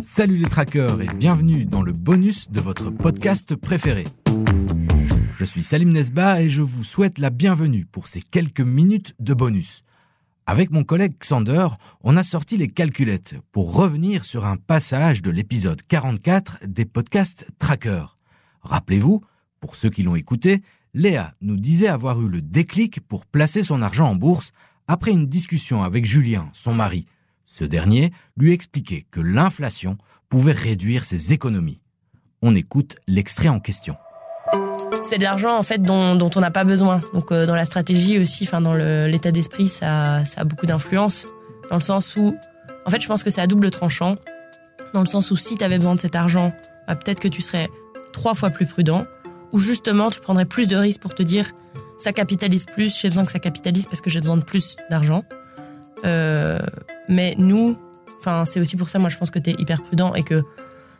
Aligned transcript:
Salut 0.00 0.36
les 0.36 0.48
trackers 0.48 1.02
et 1.02 1.08
bienvenue 1.08 1.66
dans 1.66 1.82
le 1.82 1.92
bonus 1.92 2.50
de 2.50 2.60
votre 2.60 2.90
podcast 2.90 3.56
préféré. 3.56 4.04
Je 5.38 5.44
suis 5.44 5.62
Salim 5.62 5.90
Nesba 5.90 6.42
et 6.42 6.48
je 6.48 6.62
vous 6.62 6.84
souhaite 6.84 7.18
la 7.18 7.30
bienvenue 7.30 7.84
pour 7.84 8.06
ces 8.06 8.22
quelques 8.22 8.60
minutes 8.60 9.14
de 9.18 9.34
bonus. 9.34 9.82
Avec 10.46 10.70
mon 10.70 10.84
collègue 10.84 11.16
Xander, 11.18 11.68
on 12.02 12.16
a 12.16 12.22
sorti 12.22 12.56
les 12.56 12.68
calculettes 12.68 13.34
pour 13.50 13.74
revenir 13.74 14.24
sur 14.24 14.44
un 14.44 14.56
passage 14.56 15.22
de 15.22 15.30
l'épisode 15.30 15.82
44 15.82 16.58
des 16.66 16.84
podcasts 16.84 17.50
Tracker. 17.58 18.04
Rappelez-vous, 18.62 19.20
pour 19.60 19.76
ceux 19.76 19.90
qui 19.90 20.02
l'ont 20.02 20.16
écouté, 20.16 20.62
Léa 20.94 21.34
nous 21.40 21.56
disait 21.56 21.88
avoir 21.88 22.20
eu 22.20 22.28
le 22.28 22.40
déclic 22.40 23.00
pour 23.00 23.26
placer 23.26 23.62
son 23.62 23.82
argent 23.82 24.08
en 24.08 24.14
bourse 24.14 24.52
après 24.86 25.10
une 25.10 25.26
discussion 25.26 25.82
avec 25.82 26.04
Julien, 26.04 26.48
son 26.52 26.74
mari. 26.74 27.06
Ce 27.56 27.62
dernier 27.62 28.12
lui 28.36 28.52
expliquait 28.52 29.06
que 29.12 29.20
l'inflation 29.20 29.96
pouvait 30.28 30.50
réduire 30.50 31.04
ses 31.04 31.32
économies. 31.32 31.80
On 32.42 32.52
écoute 32.52 32.96
l'extrait 33.06 33.48
en 33.48 33.60
question 33.60 33.94
c'est 35.00 35.18
de 35.18 35.22
l'argent 35.24 35.58
en 35.58 35.62
fait 35.62 35.82
dont, 35.82 36.30
on 36.34 36.40
n'a 36.40 36.50
pas 36.50 36.64
besoin. 36.64 37.02
Donc 37.12 37.30
euh, 37.30 37.44
dans 37.44 37.56
la 37.56 37.66
stratégie 37.66 38.18
aussi, 38.18 38.44
enfin 38.44 38.62
dans 38.62 38.74
l'état 38.74 39.32
d'esprit, 39.32 39.68
ça, 39.68 40.22
a 40.36 40.44
beaucoup 40.44 40.64
d'influence 40.64 41.26
dans 41.68 41.76
le 41.76 41.82
sens 41.82 42.16
où, 42.16 42.34
en 42.86 42.90
fait, 42.90 43.00
je 43.00 43.06
pense 43.06 43.22
que 43.22 43.30
c'est 43.30 43.40
à 43.40 43.46
double 43.46 43.70
tranchant. 43.70 44.16
Dans 44.94 45.00
le 45.00 45.06
sens 45.06 45.30
où 45.30 45.36
si 45.36 45.56
tu 45.56 45.64
avais 45.64 45.76
besoin 45.76 45.94
de 45.94 46.00
cet 46.00 46.16
argent, 46.16 46.54
bah, 46.86 46.94
peut-être 46.94 47.20
que 47.20 47.28
tu 47.28 47.42
serais 47.42 47.68
trois 48.12 48.34
fois 48.34 48.48
plus 48.48 48.66
prudent, 48.66 49.04
ou 49.52 49.58
justement 49.58 50.10
tu 50.10 50.20
prendrais 50.20 50.46
plus 50.46 50.68
de 50.68 50.76
risques 50.76 51.00
pour 51.00 51.14
te 51.14 51.22
dire 51.22 51.50
ça 51.98 52.12
capitalise 52.12 52.64
plus, 52.64 52.98
j'ai 52.98 53.08
besoin 53.08 53.26
que 53.26 53.32
ça 53.32 53.40
capitalise 53.40 53.86
parce 53.86 54.00
que 54.00 54.08
j'ai 54.08 54.20
besoin 54.20 54.38
de 54.38 54.44
plus 54.44 54.76
d'argent. 54.90 55.24
Euh, 56.04 56.58
mais 57.08 57.34
nous, 57.38 57.78
enfin 58.18 58.44
c'est 58.44 58.60
aussi 58.60 58.76
pour 58.76 58.88
ça, 58.88 58.98
moi 58.98 59.08
je 59.08 59.16
pense 59.18 59.30
que 59.30 59.38
tu 59.38 59.50
es 59.50 59.54
hyper 59.58 59.82
prudent 59.82 60.14
et 60.14 60.22
que 60.22 60.42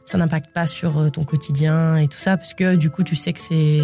ça 0.04 0.18
n'impacte 0.18 0.52
pas 0.52 0.66
sur 0.66 0.98
euh, 0.98 1.10
ton 1.10 1.24
quotidien 1.24 1.96
et 1.96 2.08
tout 2.08 2.18
ça, 2.18 2.36
parce 2.36 2.54
que 2.54 2.76
du 2.76 2.90
coup, 2.90 3.02
tu 3.02 3.16
sais 3.16 3.32
que 3.32 3.40
c'est. 3.40 3.80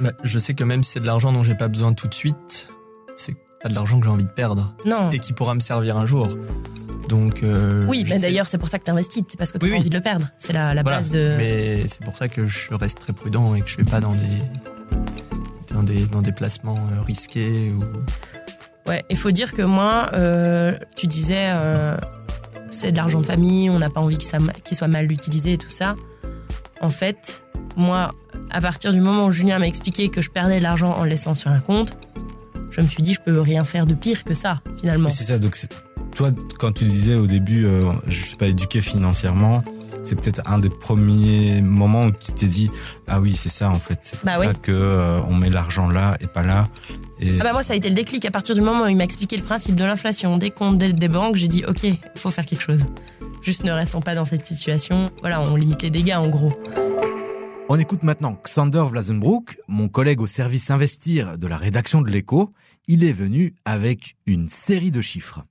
Bah, 0.00 0.10
je 0.22 0.38
sais 0.38 0.54
que 0.54 0.64
même 0.64 0.82
si 0.82 0.92
c'est 0.92 1.00
de 1.00 1.06
l'argent 1.06 1.32
dont 1.32 1.42
j'ai 1.42 1.54
pas 1.54 1.68
besoin 1.68 1.92
tout 1.92 2.08
de 2.08 2.14
suite, 2.14 2.70
c'est 3.16 3.36
pas 3.62 3.68
de 3.68 3.74
l'argent 3.74 4.00
que 4.00 4.06
j'ai 4.06 4.12
envie 4.12 4.24
de 4.24 4.30
perdre. 4.30 4.74
Non. 4.86 5.10
Et 5.10 5.18
qui 5.18 5.34
pourra 5.34 5.54
me 5.54 5.60
servir 5.60 5.98
un 5.98 6.06
jour. 6.06 6.28
Donc. 7.08 7.42
Euh, 7.42 7.86
oui, 7.88 8.04
mais 8.08 8.18
d'ailleurs, 8.18 8.46
c'est 8.46 8.58
pour 8.58 8.70
ça 8.70 8.78
que 8.78 8.84
tu 8.84 8.90
investis, 8.90 9.22
c'est 9.28 9.36
parce 9.36 9.52
que 9.52 9.58
tu 9.58 9.72
as 9.72 9.76
envie 9.76 9.90
de 9.90 9.96
le 9.96 10.02
perdre. 10.02 10.28
C'est 10.38 10.54
la, 10.54 10.72
la 10.72 10.82
base 10.82 11.10
de. 11.10 11.34
Mais 11.36 11.86
c'est 11.86 12.02
pour 12.02 12.16
ça 12.16 12.28
que 12.28 12.46
je 12.46 12.72
reste 12.74 12.98
très 12.98 13.12
prudent 13.12 13.54
et 13.54 13.60
que 13.60 13.68
je 13.68 13.76
vais 13.76 13.84
pas 13.84 14.00
dans 14.00 14.14
des. 14.14 15.74
dans 15.74 15.82
des, 15.82 16.06
dans 16.06 16.22
des 16.22 16.32
placements 16.32 16.88
euh, 16.92 17.02
risqués 17.02 17.70
ou. 17.70 17.84
Ouais, 18.86 19.04
il 19.10 19.16
faut 19.16 19.30
dire 19.30 19.52
que 19.52 19.62
moi, 19.62 20.10
tu 20.96 21.06
disais 21.06 21.50
c'est 22.72 22.92
de 22.92 22.96
l'argent 22.96 23.20
de 23.20 23.26
famille, 23.26 23.70
on 23.70 23.78
n'a 23.78 23.90
pas 23.90 24.00
envie 24.00 24.16
qu'il 24.18 24.76
soit 24.76 24.88
mal 24.88 25.10
utilisé 25.12 25.54
et 25.54 25.58
tout 25.58 25.70
ça. 25.70 25.94
En 26.80 26.90
fait, 26.90 27.42
moi, 27.76 28.12
à 28.50 28.60
partir 28.60 28.92
du 28.92 29.00
moment 29.00 29.26
où 29.26 29.30
Julien 29.30 29.58
m'a 29.58 29.66
expliqué 29.66 30.08
que 30.08 30.20
je 30.20 30.30
perdais 30.30 30.58
de 30.58 30.62
l'argent 30.62 30.92
en 30.92 31.04
le 31.04 31.10
laissant 31.10 31.34
sur 31.34 31.50
un 31.50 31.60
compte, 31.60 31.96
je 32.70 32.80
me 32.80 32.88
suis 32.88 33.02
dit, 33.02 33.14
je 33.14 33.20
peux 33.20 33.40
rien 33.40 33.64
faire 33.64 33.86
de 33.86 33.94
pire 33.94 34.24
que 34.24 34.34
ça, 34.34 34.56
finalement. 34.78 35.10
C'est 35.10 35.24
ça, 35.24 35.38
donc 35.38 35.56
toi, 36.14 36.30
quand 36.58 36.72
tu 36.72 36.84
disais 36.84 37.14
au 37.14 37.26
début, 37.26 37.64
euh, 37.64 37.92
je 38.06 38.18
ne 38.18 38.24
suis 38.24 38.36
pas 38.36 38.46
éduqué 38.46 38.80
financièrement, 38.80 39.62
c'est 40.04 40.16
peut-être 40.20 40.42
un 40.46 40.58
des 40.58 40.70
premiers 40.70 41.62
moments 41.62 42.06
où 42.06 42.10
tu 42.10 42.32
t'es 42.32 42.46
dit, 42.46 42.70
ah 43.06 43.20
oui, 43.20 43.34
c'est 43.34 43.48
ça 43.48 43.70
en 43.70 43.78
fait, 43.78 43.98
c'est 44.02 44.18
pour 44.18 44.26
bah 44.26 44.38
ça 44.38 44.52
qu'on 44.54 44.72
euh, 44.72 45.20
on 45.28 45.34
met 45.34 45.50
l'argent 45.50 45.88
là 45.88 46.16
et 46.20 46.26
pas 46.26 46.42
là. 46.42 46.68
Ah 47.40 47.44
bah 47.44 47.52
moi, 47.52 47.62
ça 47.62 47.72
a 47.72 47.76
été 47.76 47.88
le 47.88 47.94
déclic. 47.94 48.24
À 48.24 48.30
partir 48.30 48.54
du 48.54 48.60
moment 48.60 48.84
où 48.84 48.88
il 48.88 48.96
m'a 48.96 49.04
expliqué 49.04 49.36
le 49.36 49.42
principe 49.42 49.76
de 49.76 49.84
l'inflation, 49.84 50.38
des 50.38 50.50
comptes, 50.50 50.78
des, 50.78 51.08
banques, 51.08 51.36
j'ai 51.36 51.48
dit 51.48 51.64
ok, 51.66 51.84
il 51.84 51.98
faut 52.16 52.30
faire 52.30 52.46
quelque 52.46 52.62
chose. 52.62 52.86
Juste 53.42 53.64
ne 53.64 53.72
restons 53.72 54.00
pas 54.00 54.14
dans 54.14 54.24
cette 54.24 54.46
situation. 54.46 55.10
Voilà, 55.20 55.40
on 55.40 55.56
limite 55.56 55.82
les 55.82 55.90
dégâts 55.90 56.16
en 56.16 56.28
gros. 56.28 56.52
On 57.68 57.78
écoute 57.78 58.02
maintenant 58.02 58.38
Xander 58.44 58.84
Vlasenbroek, 58.88 59.56
mon 59.68 59.88
collègue 59.88 60.20
au 60.20 60.26
service 60.26 60.70
Investir 60.70 61.38
de 61.38 61.46
la 61.46 61.56
rédaction 61.56 62.02
de 62.02 62.10
l'Echo. 62.10 62.52
Il 62.86 63.04
est 63.04 63.12
venu 63.12 63.54
avec 63.64 64.16
une 64.26 64.48
série 64.48 64.90
de 64.90 65.00
chiffres. 65.00 65.42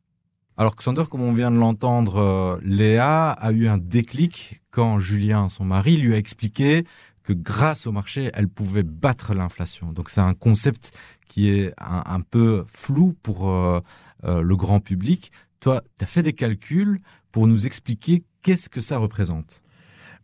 Alors 0.57 0.75
Xander, 0.75 1.03
comme 1.09 1.21
on 1.21 1.31
vient 1.31 1.49
de 1.49 1.57
l'entendre, 1.57 2.17
euh, 2.17 2.59
Léa 2.63 3.31
a 3.31 3.51
eu 3.51 3.67
un 3.67 3.77
déclic 3.77 4.61
quand 4.69 4.99
Julien, 4.99 5.49
son 5.49 5.65
mari, 5.65 5.97
lui 5.97 6.13
a 6.13 6.17
expliqué 6.17 6.83
que 7.23 7.33
grâce 7.33 7.87
au 7.87 7.91
marché, 7.91 8.31
elle 8.33 8.47
pouvait 8.47 8.83
battre 8.83 9.33
l'inflation. 9.33 9.91
Donc 9.91 10.09
c'est 10.09 10.21
un 10.21 10.33
concept 10.33 10.91
qui 11.27 11.49
est 11.49 11.73
un, 11.77 12.19
peu 12.21 12.65
flou 12.67 13.13
pour 13.23 13.49
euh, 13.49 13.79
euh, 14.25 14.41
le 14.41 14.55
grand 14.55 14.79
public. 14.79 15.31
Toi, 15.59 15.81
tu 15.97 16.03
as 16.03 16.07
fait 16.07 16.23
des 16.23 16.33
calculs 16.33 16.99
pour 17.31 17.47
nous 17.47 17.65
expliquer 17.65 18.23
qu'est-ce 18.41 18.67
que 18.67 18.81
ça 18.81 18.97
représente? 18.97 19.61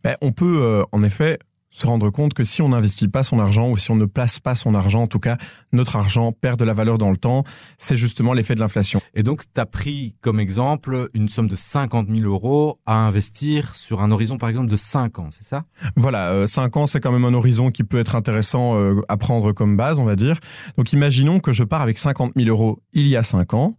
Ben, 0.04 0.16
on 0.20 0.32
peut 0.32 0.62
euh, 0.62 0.82
en 0.92 1.02
effet 1.02 1.38
se 1.78 1.86
rendre 1.86 2.10
compte 2.10 2.34
que 2.34 2.44
si 2.44 2.60
on 2.62 2.70
n'investit 2.70 3.08
pas 3.08 3.22
son 3.22 3.38
argent 3.38 3.68
ou 3.68 3.76
si 3.76 3.90
on 3.90 3.96
ne 3.96 4.04
place 4.04 4.40
pas 4.40 4.54
son 4.54 4.74
argent, 4.74 5.02
en 5.02 5.06
tout 5.06 5.20
cas, 5.20 5.36
notre 5.72 5.96
argent 5.96 6.32
perd 6.32 6.58
de 6.58 6.64
la 6.64 6.74
valeur 6.74 6.98
dans 6.98 7.10
le 7.10 7.16
temps. 7.16 7.44
C'est 7.78 7.96
justement 7.96 8.32
l'effet 8.32 8.54
de 8.54 8.60
l'inflation. 8.60 9.00
Et 9.14 9.22
donc, 9.22 9.42
tu 9.52 9.60
as 9.60 9.66
pris 9.66 10.16
comme 10.20 10.40
exemple 10.40 11.08
une 11.14 11.28
somme 11.28 11.46
de 11.46 11.56
50 11.56 12.08
000 12.08 12.22
euros 12.22 12.78
à 12.86 13.06
investir 13.06 13.74
sur 13.74 14.02
un 14.02 14.10
horizon, 14.10 14.38
par 14.38 14.48
exemple, 14.48 14.68
de 14.68 14.76
5 14.76 15.18
ans, 15.20 15.28
c'est 15.30 15.44
ça? 15.44 15.64
Voilà, 15.96 16.46
5 16.46 16.76
euh, 16.76 16.80
ans, 16.80 16.86
c'est 16.86 17.00
quand 17.00 17.12
même 17.12 17.24
un 17.24 17.34
horizon 17.34 17.70
qui 17.70 17.84
peut 17.84 17.98
être 17.98 18.16
intéressant 18.16 18.76
euh, 18.76 19.00
à 19.08 19.16
prendre 19.16 19.52
comme 19.52 19.76
base, 19.76 20.00
on 20.00 20.04
va 20.04 20.16
dire. 20.16 20.38
Donc, 20.76 20.92
imaginons 20.92 21.40
que 21.40 21.52
je 21.52 21.64
pars 21.64 21.82
avec 21.82 21.98
50 21.98 22.32
000 22.36 22.48
euros 22.48 22.80
il 22.92 23.06
y 23.06 23.16
a 23.16 23.22
5 23.22 23.54
ans 23.54 23.76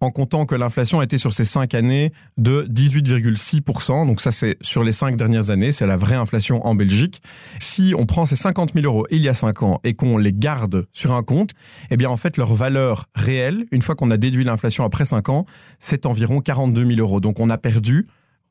en 0.00 0.10
comptant 0.10 0.46
que 0.46 0.54
l'inflation 0.54 1.00
a 1.00 1.04
été 1.04 1.18
sur 1.18 1.32
ces 1.32 1.44
cinq 1.44 1.74
années 1.74 2.12
de 2.36 2.66
18,6%. 2.70 4.06
Donc 4.06 4.20
ça, 4.20 4.32
c'est 4.32 4.56
sur 4.60 4.84
les 4.84 4.92
cinq 4.92 5.16
dernières 5.16 5.50
années, 5.50 5.72
c'est 5.72 5.86
la 5.86 5.96
vraie 5.96 6.16
inflation 6.16 6.64
en 6.66 6.74
Belgique. 6.74 7.20
Si 7.58 7.94
on 7.96 8.06
prend 8.06 8.26
ces 8.26 8.36
50 8.36 8.74
000 8.74 8.84
euros 8.86 9.06
il 9.10 9.20
y 9.20 9.28
a 9.28 9.34
cinq 9.34 9.62
ans 9.62 9.80
et 9.84 9.94
qu'on 9.94 10.18
les 10.18 10.32
garde 10.32 10.86
sur 10.92 11.14
un 11.14 11.22
compte, 11.22 11.50
eh 11.90 11.96
bien 11.96 12.10
en 12.10 12.16
fait, 12.16 12.36
leur 12.36 12.54
valeur 12.54 13.06
réelle, 13.14 13.66
une 13.72 13.82
fois 13.82 13.94
qu'on 13.94 14.10
a 14.10 14.16
déduit 14.16 14.44
l'inflation 14.44 14.84
après 14.84 15.04
cinq 15.04 15.28
ans, 15.28 15.46
c'est 15.80 16.06
environ 16.06 16.40
42 16.40 16.86
000 16.86 17.00
euros. 17.00 17.20
Donc 17.20 17.40
on 17.40 17.50
a 17.50 17.58
perdu 17.58 18.06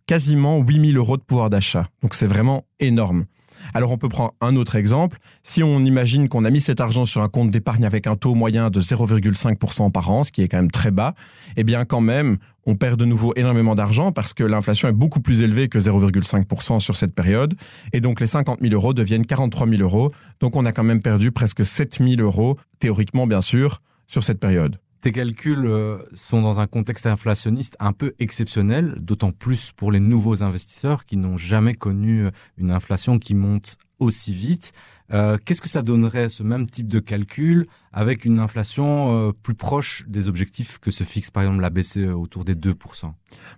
quasiment 0.05 0.59
8 0.59 0.91
000 0.91 0.97
euros 0.97 1.17
de 1.17 1.23
pouvoir 1.23 1.49
d'achat. 1.49 1.85
Donc 2.01 2.13
c'est 2.13 2.27
vraiment 2.27 2.65
énorme. 2.79 3.25
Alors 3.77 3.91
on 3.91 3.99
peut 3.99 4.09
prendre 4.09 4.33
un 4.41 4.55
autre 4.55 4.75
exemple. 4.75 5.19
Si 5.43 5.61
on 5.61 5.85
imagine 5.85 6.29
qu'on 6.29 6.45
a 6.45 6.49
mis 6.49 6.61
cet 6.61 6.81
argent 6.81 7.05
sur 7.05 7.21
un 7.21 7.29
compte 7.29 7.51
d'épargne 7.51 7.85
avec 7.85 8.07
un 8.07 8.15
taux 8.15 8.33
moyen 8.33 8.71
de 8.71 8.81
0,5% 8.81 9.91
par 9.91 10.09
an, 10.09 10.23
ce 10.23 10.31
qui 10.31 10.41
est 10.41 10.47
quand 10.47 10.57
même 10.57 10.71
très 10.71 10.89
bas, 10.89 11.13
eh 11.57 11.63
bien 11.63 11.85
quand 11.85 12.01
même, 12.01 12.37
on 12.65 12.73
perd 12.73 12.99
de 12.99 13.05
nouveau 13.05 13.33
énormément 13.35 13.75
d'argent 13.75 14.11
parce 14.11 14.33
que 14.33 14.43
l'inflation 14.43 14.87
est 14.87 14.93
beaucoup 14.93 15.19
plus 15.19 15.43
élevée 15.43 15.69
que 15.69 15.77
0,5% 15.77 16.79
sur 16.79 16.95
cette 16.95 17.13
période. 17.13 17.53
Et 17.93 18.01
donc 18.01 18.19
les 18.19 18.25
50 18.25 18.61
000 18.61 18.73
euros 18.73 18.95
deviennent 18.95 19.27
43 19.27 19.67
000 19.67 19.83
euros. 19.83 20.11
Donc 20.39 20.55
on 20.55 20.65
a 20.65 20.71
quand 20.71 20.83
même 20.83 21.03
perdu 21.03 21.31
presque 21.31 21.63
7 21.63 21.99
000 21.99 22.19
euros, 22.19 22.57
théoriquement 22.79 23.27
bien 23.27 23.41
sûr, 23.41 23.83
sur 24.07 24.23
cette 24.23 24.39
période. 24.39 24.79
Tes 25.01 25.11
calculs 25.11 25.65
euh, 25.65 25.99
sont 26.15 26.41
dans 26.41 26.59
un 26.59 26.67
contexte 26.67 27.05
inflationniste 27.05 27.75
un 27.79 27.93
peu 27.93 28.13
exceptionnel, 28.19 28.95
d'autant 28.99 29.31
plus 29.31 29.71
pour 29.71 29.91
les 29.91 29.99
nouveaux 29.99 30.41
investisseurs 30.41 31.05
qui 31.05 31.17
n'ont 31.17 31.37
jamais 31.37 31.75
connu 31.75 32.25
euh, 32.25 32.31
une 32.57 32.71
inflation 32.71 33.19
qui 33.19 33.35
monte 33.35 33.77
aussi 33.99 34.33
vite. 34.33 34.73
Euh, 35.13 35.37
qu'est-ce 35.43 35.61
que 35.61 35.69
ça 35.69 35.81
donnerait, 35.81 36.29
ce 36.29 36.43
même 36.43 36.69
type 36.69 36.87
de 36.87 36.99
calcul, 36.99 37.67
avec 37.93 38.25
une 38.25 38.39
inflation 38.39 39.29
euh, 39.29 39.31
plus 39.31 39.55
proche 39.55 40.03
des 40.07 40.27
objectifs 40.27 40.77
que 40.79 40.91
se 40.91 41.03
fixe 41.03 41.31
par 41.31 41.43
exemple 41.43 41.61
la 41.61 41.69
BCE 41.69 42.13
autour 42.13 42.43
des 42.43 42.53
2% 42.53 42.75
bah, 43.03 43.11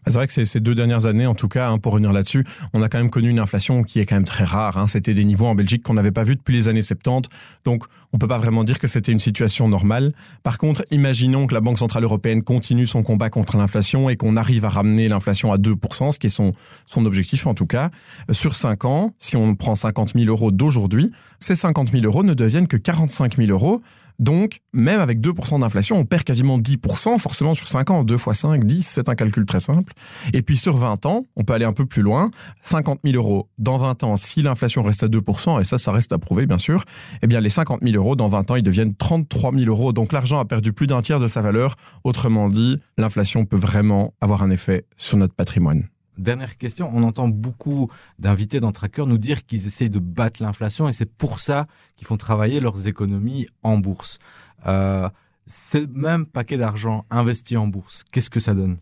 C'est 0.07 0.13
vrai 0.13 0.27
que 0.27 0.45
ces 0.45 0.59
deux 0.59 0.75
dernières 0.75 1.07
années, 1.07 1.25
en 1.25 1.35
tout 1.35 1.47
cas, 1.47 1.69
hein, 1.69 1.77
pour 1.77 1.93
revenir 1.93 2.13
là-dessus, 2.13 2.45
on 2.73 2.81
a 2.81 2.87
quand 2.87 2.99
même 2.99 3.09
connu 3.09 3.29
une 3.29 3.39
inflation 3.39 3.83
qui 3.83 3.99
est 3.99 4.05
quand 4.05 4.15
même 4.15 4.23
très 4.23 4.45
rare. 4.45 4.77
Hein. 4.77 4.87
C'était 4.87 5.13
des 5.13 5.25
niveaux 5.25 5.47
en 5.47 5.55
Belgique 5.55 5.83
qu'on 5.83 5.95
n'avait 5.95 6.11
pas 6.11 6.23
vus 6.23 6.35
depuis 6.35 6.53
les 6.53 6.67
années 6.67 6.83
70. 6.83 7.29
Donc, 7.65 7.83
on 8.13 8.17
peut 8.17 8.27
pas 8.27 8.37
vraiment 8.37 8.63
dire 8.63 8.79
que 8.79 8.87
c'était 8.87 9.11
une 9.11 9.19
situation 9.19 9.67
normale. 9.67 10.13
Par 10.43 10.57
contre, 10.57 10.85
imaginons 10.91 11.47
que 11.47 11.53
la 11.53 11.61
Banque 11.61 11.79
Centrale 11.79 12.03
Européenne 12.03 12.43
continue 12.43 12.87
son 12.87 13.03
combat 13.03 13.29
contre 13.29 13.57
l'inflation 13.57 14.09
et 14.09 14.15
qu'on 14.15 14.35
arrive 14.35 14.65
à 14.65 14.69
ramener 14.69 15.07
l'inflation 15.07 15.51
à 15.51 15.57
2%, 15.57 16.11
ce 16.13 16.19
qui 16.19 16.27
est 16.27 16.29
son, 16.29 16.51
son 16.85 17.05
objectif 17.05 17.45
en 17.47 17.53
tout 17.53 17.65
cas. 17.65 17.89
Sur 18.31 18.55
5 18.55 18.85
ans, 18.85 19.13
si 19.19 19.35
on 19.35 19.55
prend 19.55 19.75
50 19.75 20.13
000 20.15 20.27
euros 20.27 20.51
d'aujourd'hui, 20.51 21.11
ces 21.39 21.55
50 21.55 21.91
000 21.91 22.03
euros 22.03 22.23
ne 22.23 22.33
deviennent 22.33 22.67
que 22.67 22.77
45 22.77 23.37
000 23.37 23.49
euros. 23.49 23.81
Donc, 24.19 24.59
même 24.73 24.99
avec 24.99 25.21
2% 25.21 25.61
d'inflation, 25.61 25.97
on 25.97 26.03
perd 26.03 26.23
quasiment 26.23 26.59
10%, 26.59 27.17
forcément 27.19 27.53
sur 27.53 27.69
5 27.69 27.89
ans. 27.89 28.03
2 28.03 28.17
fois 28.17 28.33
5, 28.33 28.65
10, 28.65 28.85
c'est 28.85 29.07
un 29.07 29.15
calcul 29.15 29.45
très 29.45 29.61
simple. 29.61 29.93
Et 30.33 30.41
puis 30.41 30.57
sur 30.57 30.75
20 30.75 31.05
ans, 31.05 31.25
on 31.37 31.45
peut 31.45 31.53
aller 31.53 31.63
un 31.63 31.71
peu 31.71 31.85
plus 31.85 32.01
loin. 32.01 32.29
50 32.61 32.99
000 33.05 33.15
euros 33.15 33.47
dans 33.57 33.77
20 33.77 34.03
ans, 34.03 34.17
si 34.17 34.41
l'inflation 34.41 34.83
reste 34.83 35.03
à 35.03 35.07
2%, 35.07 35.61
et 35.61 35.63
ça, 35.63 35.77
ça 35.77 35.93
reste 35.93 36.11
à 36.11 36.17
prouver, 36.17 36.45
bien 36.45 36.57
sûr, 36.57 36.83
eh 37.21 37.27
bien, 37.27 37.39
les 37.39 37.49
50 37.49 37.79
000 37.81 37.95
euros 37.95 38.17
dans 38.17 38.27
20 38.27 38.51
ans, 38.51 38.55
ils 38.57 38.63
deviennent 38.63 38.93
33 38.93 39.53
000 39.57 39.65
euros. 39.69 39.93
Donc, 39.93 40.11
l'argent 40.11 40.39
a 40.39 40.45
perdu 40.45 40.73
plus 40.73 40.87
d'un 40.87 41.01
tiers 41.01 41.19
de 41.19 41.27
sa 41.27 41.41
valeur. 41.41 41.75
Autrement 42.03 42.49
dit, 42.49 42.77
l'inflation 42.97 43.45
peut 43.45 43.57
vraiment 43.57 44.13
avoir 44.19 44.43
un 44.43 44.49
effet 44.49 44.85
sur 44.97 45.17
notre 45.17 45.33
patrimoine. 45.33 45.87
Dernière 46.19 46.57
question, 46.57 46.91
on 46.93 47.03
entend 47.03 47.29
beaucoup 47.29 47.89
d'invités 48.19 48.59
dans 48.59 48.73
Tracker 48.73 49.05
nous 49.05 49.17
dire 49.17 49.45
qu'ils 49.45 49.65
essayent 49.67 49.89
de 49.89 49.99
battre 49.99 50.43
l'inflation 50.43 50.89
et 50.89 50.93
c'est 50.93 51.09
pour 51.09 51.39
ça 51.39 51.65
qu'ils 51.95 52.07
font 52.07 52.17
travailler 52.17 52.59
leurs 52.59 52.87
économies 52.87 53.47
en 53.63 53.77
bourse. 53.77 54.19
Euh, 54.67 55.09
ce 55.47 55.77
même 55.93 56.25
paquet 56.25 56.57
d'argent 56.57 57.05
investi 57.09 57.55
en 57.55 57.67
bourse, 57.67 58.03
qu'est-ce 58.11 58.29
que 58.29 58.41
ça 58.41 58.53
donne? 58.53 58.77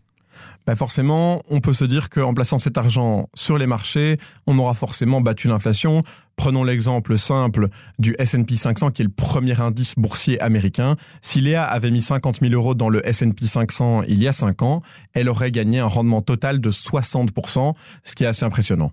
Bah 0.66 0.76
forcément, 0.76 1.42
on 1.48 1.60
peut 1.60 1.72
se 1.72 1.84
dire 1.84 2.10
qu'en 2.10 2.34
plaçant 2.34 2.58
cet 2.58 2.78
argent 2.78 3.28
sur 3.34 3.58
les 3.58 3.66
marchés, 3.66 4.18
on 4.46 4.58
aura 4.58 4.74
forcément 4.74 5.20
battu 5.20 5.48
l'inflation. 5.48 6.02
Prenons 6.36 6.62
l'exemple 6.62 7.18
simple 7.18 7.68
du 7.98 8.14
S&P 8.18 8.56
500, 8.56 8.90
qui 8.90 9.02
est 9.02 9.04
le 9.04 9.10
premier 9.10 9.60
indice 9.60 9.94
boursier 9.96 10.40
américain. 10.40 10.96
Si 11.20 11.40
Léa 11.40 11.64
avait 11.64 11.90
mis 11.90 12.02
50 12.02 12.40
000 12.40 12.52
euros 12.52 12.74
dans 12.74 12.88
le 12.88 13.06
S&P 13.06 13.46
500 13.46 14.02
il 14.08 14.22
y 14.22 14.28
a 14.28 14.32
5 14.32 14.62
ans, 14.62 14.80
elle 15.14 15.28
aurait 15.28 15.50
gagné 15.50 15.80
un 15.80 15.86
rendement 15.86 16.22
total 16.22 16.60
de 16.60 16.70
60%, 16.70 17.74
ce 18.04 18.14
qui 18.14 18.24
est 18.24 18.26
assez 18.26 18.44
impressionnant 18.44 18.92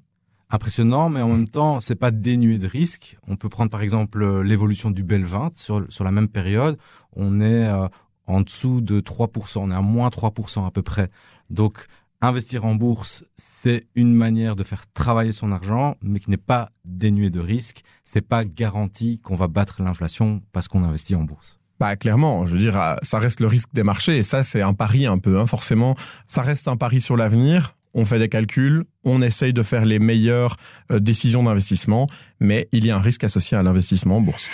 impressionnant, 0.49 1.09
mais 1.09 1.21
en 1.21 1.29
même 1.29 1.47
temps, 1.47 1.79
c'est 1.79 1.95
pas 1.95 2.11
dénué 2.11 2.57
de 2.57 2.67
risques. 2.67 3.17
On 3.27 3.35
peut 3.35 3.49
prendre 3.49 3.71
par 3.71 3.81
exemple 3.81 4.41
l'évolution 4.41 4.91
du 4.91 5.03
Bel 5.03 5.23
20 5.23 5.57
sur, 5.57 5.85
sur 5.89 6.03
la 6.03 6.11
même 6.11 6.27
période. 6.27 6.77
On 7.15 7.41
est 7.41 7.67
euh, 7.67 7.87
en 8.27 8.41
dessous 8.41 8.81
de 8.81 8.99
3%, 8.99 9.59
on 9.59 9.71
est 9.71 9.75
à 9.75 9.81
moins 9.81 10.09
3% 10.09 10.65
à 10.65 10.71
peu 10.71 10.81
près. 10.81 11.09
Donc, 11.49 11.85
investir 12.21 12.65
en 12.65 12.75
bourse, 12.75 13.25
c'est 13.35 13.83
une 13.95 14.13
manière 14.13 14.55
de 14.55 14.63
faire 14.63 14.85
travailler 14.93 15.31
son 15.31 15.51
argent, 15.51 15.95
mais 16.01 16.19
qui 16.19 16.29
n'est 16.29 16.37
pas 16.37 16.69
dénué 16.85 17.29
de 17.29 17.39
risques. 17.39 17.83
C'est 18.03 18.27
pas 18.27 18.45
garanti 18.45 19.19
qu'on 19.19 19.35
va 19.35 19.47
battre 19.47 19.83
l'inflation 19.83 20.41
parce 20.51 20.67
qu'on 20.67 20.83
investit 20.83 21.15
en 21.15 21.23
bourse. 21.23 21.59
Bah 21.79 21.97
clairement, 21.97 22.45
je 22.45 22.53
veux 22.53 22.59
dire, 22.59 22.79
euh, 22.79 22.95
ça 23.01 23.19
reste 23.19 23.41
le 23.41 23.47
risque 23.47 23.69
des 23.73 23.83
marchés 23.83 24.17
et 24.17 24.23
ça 24.23 24.45
c'est 24.45 24.61
un 24.61 24.73
pari 24.73 25.05
un 25.07 25.17
peu, 25.17 25.39
hein, 25.39 25.45
forcément. 25.45 25.93
Ça 26.25 26.41
reste 26.41 26.69
un 26.69 26.77
pari 26.77 27.01
sur 27.01 27.17
l'avenir 27.17 27.75
on 27.95 28.05
fait 28.05 28.19
des 28.19 28.29
calculs, 28.29 28.83
on 29.03 29.21
essaye 29.21 29.53
de 29.53 29.63
faire 29.63 29.85
les 29.85 29.99
meilleures 29.99 30.55
euh, 30.91 30.99
décisions 30.99 31.43
d'investissement, 31.43 32.07
mais 32.39 32.67
il 32.73 32.85
y 32.85 32.91
a 32.91 32.97
un 32.97 33.01
risque 33.01 33.23
associé 33.23 33.57
à 33.57 33.63
l'investissement 33.63 34.17
en 34.17 34.21
bourse. 34.21 34.49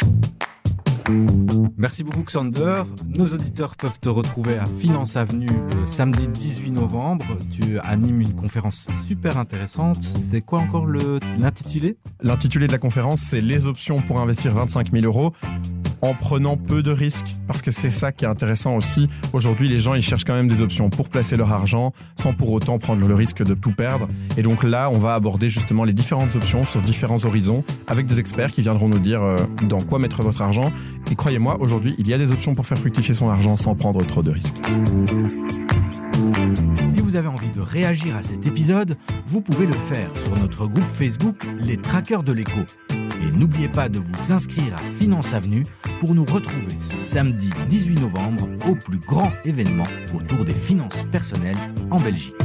Merci 1.77 2.03
beaucoup 2.03 2.24
Xander. 2.24 2.83
Nos 3.07 3.27
auditeurs 3.27 3.75
peuvent 3.75 4.00
te 4.00 4.09
retrouver 4.09 4.57
à 4.57 4.65
Finance 4.65 5.15
Avenue 5.15 5.50
le 5.50 5.86
samedi 5.86 6.27
18 6.27 6.71
novembre. 6.71 7.25
Tu 7.51 7.80
animes 7.80 8.21
une 8.21 8.36
conférence 8.36 8.88
super 9.07 9.38
intéressante. 9.38 10.01
C'est 10.01 10.42
quoi 10.42 10.59
encore 10.59 10.88
l'intitulé? 10.88 11.98
L'intitulé 12.21 12.68
de 12.68 12.71
la 12.71 12.77
conférence, 12.77 13.21
c'est 13.21 13.42
Les 13.42 13.68
options 13.68 14.01
pour 14.01 14.19
investir 14.19 14.53
25 14.53 14.92
000 14.92 15.06
euros 15.06 15.33
en 16.01 16.13
prenant 16.13 16.57
peu 16.57 16.83
de 16.83 16.92
risques, 16.92 17.36
parce 17.48 17.62
que 17.62 17.71
c'est 17.71 17.89
ça 17.89 18.12
qui 18.12 18.25
est 18.25 18.27
intéressant 18.27 18.75
aussi. 18.75 19.09
Aujourd'hui, 19.33 19.69
les 19.69 19.80
gens, 19.80 19.94
ils 19.94 20.01
cherchent 20.01 20.24
quand 20.24 20.33
même 20.33 20.48
des 20.48 20.62
options 20.62 20.89
pour 20.89 21.09
placer 21.09 21.36
leur 21.36 21.51
argent, 21.51 21.94
sans 22.19 22.33
pour 22.33 22.51
autant 22.51 22.80
prendre 22.80 23.06
le 23.07 23.13
risque 23.13 23.44
de 23.44 23.53
tout 23.53 23.71
perdre. 23.71 24.07
Et 24.38 24.42
donc 24.42 24.63
là, 24.63 24.89
on 24.94 25.00
va 25.00 25.13
aborder 25.13 25.50
justement 25.50 25.83
les 25.83 25.94
différentes 25.94 26.36
options 26.36 26.63
sur 26.63 26.81
différents 26.81 27.24
horizons, 27.25 27.63
avec 27.88 28.06
des 28.06 28.19
experts 28.19 28.51
qui 28.51 28.62
viendront 28.62 28.88
nous 28.88 29.00
dire 29.00 29.21
euh, 29.21 29.36
dans 29.68 29.81
quoi 29.81 30.00
mettre 30.00 30.21
votre 30.24 30.42
argent. 30.42 30.71
Et 31.12 31.15
croyez-moi, 31.15 31.57
aujourd'hui, 31.59 31.95
il 31.98 32.07
y 32.07 32.13
a 32.13 32.18
des 32.18 32.31
options 32.31 32.53
pour 32.53 32.65
faire 32.65 32.77
fructifier 32.77 33.13
son 33.13 33.30
argent 33.30 33.57
sans 33.57 33.75
prendre 33.75 34.06
trop 34.06 34.24
de 34.24 34.31
risques. 34.31 34.56
Si 36.74 37.01
vous 37.01 37.15
avez 37.15 37.27
envie 37.27 37.51
de 37.51 37.62
réagir 37.62 38.15
à 38.15 38.21
cet 38.21 38.48
épisode, 38.48 38.98
vous 39.27 39.42
pouvez 39.42 39.65
le 39.65 39.74
faire 39.74 40.09
sur 40.15 40.38
notre 40.39 40.68
groupe 40.68 40.88
Facebook 40.88 41.45
Les 41.59 41.77
Traqueurs 41.77 42.24
de 42.24 42.31
l'écho. 42.31 42.62
Et 43.21 43.31
n'oubliez 43.38 43.68
pas 43.68 43.89
de 43.89 44.00
vous 44.00 44.31
inscrire 44.31 44.75
à 44.75 44.79
Finance 45.00 45.33
Avenue 45.33 45.63
pour 46.00 46.15
nous 46.15 46.25
retrouver 46.25 46.77
ce 46.77 46.97
samedi 46.97 47.51
18 47.69 48.01
novembre 48.01 48.50
au 48.68 48.75
plus 48.75 49.00
grand 49.00 49.31
événement 49.45 49.88
autour 50.15 50.44
des 50.44 50.53
finances 50.53 51.06
personnelles 51.12 51.57
en 51.91 52.00
Belgique. 52.00 52.35